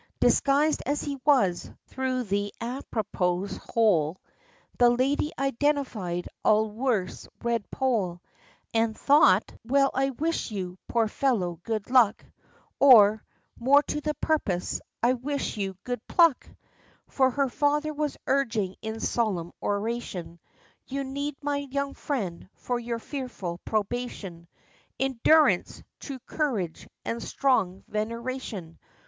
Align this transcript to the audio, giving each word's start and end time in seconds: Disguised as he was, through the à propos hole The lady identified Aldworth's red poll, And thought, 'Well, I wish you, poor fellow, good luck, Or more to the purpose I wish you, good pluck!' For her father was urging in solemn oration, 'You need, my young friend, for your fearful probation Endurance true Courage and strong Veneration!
Disguised 0.19 0.81
as 0.87 1.01
he 1.03 1.21
was, 1.25 1.69
through 1.85 2.23
the 2.23 2.51
à 2.59 2.81
propos 2.89 3.55
hole 3.57 4.17
The 4.79 4.89
lady 4.89 5.31
identified 5.37 6.27
Aldworth's 6.43 7.27
red 7.43 7.69
poll, 7.69 8.19
And 8.73 8.97
thought, 8.97 9.53
'Well, 9.63 9.91
I 9.93 10.09
wish 10.09 10.49
you, 10.49 10.79
poor 10.87 11.07
fellow, 11.07 11.59
good 11.61 11.91
luck, 11.91 12.25
Or 12.79 13.23
more 13.59 13.83
to 13.83 14.01
the 14.01 14.15
purpose 14.15 14.81
I 15.03 15.13
wish 15.13 15.55
you, 15.57 15.77
good 15.83 16.01
pluck!' 16.07 16.49
For 17.07 17.29
her 17.29 17.49
father 17.49 17.93
was 17.93 18.17
urging 18.25 18.77
in 18.81 18.99
solemn 18.99 19.51
oration, 19.61 20.39
'You 20.87 21.03
need, 21.03 21.35
my 21.43 21.57
young 21.57 21.93
friend, 21.93 22.49
for 22.55 22.79
your 22.79 22.97
fearful 22.97 23.59
probation 23.65 24.47
Endurance 24.99 25.83
true 25.99 26.17
Courage 26.25 26.87
and 27.05 27.21
strong 27.21 27.83
Veneration! 27.87 28.79